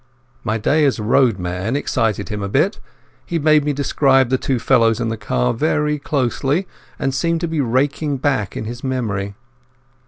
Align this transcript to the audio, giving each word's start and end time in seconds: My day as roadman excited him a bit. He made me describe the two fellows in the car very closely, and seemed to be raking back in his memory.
My 0.43 0.57
day 0.57 0.83
as 0.85 0.99
roadman 0.99 1.75
excited 1.75 2.29
him 2.29 2.41
a 2.41 2.49
bit. 2.49 2.79
He 3.23 3.37
made 3.37 3.63
me 3.63 3.71
describe 3.71 4.29
the 4.29 4.37
two 4.39 4.57
fellows 4.57 4.99
in 4.99 5.09
the 5.09 5.15
car 5.15 5.53
very 5.53 5.99
closely, 5.99 6.67
and 6.97 7.13
seemed 7.13 7.41
to 7.41 7.47
be 7.47 7.61
raking 7.61 8.17
back 8.17 8.57
in 8.57 8.65
his 8.65 8.83
memory. 8.83 9.35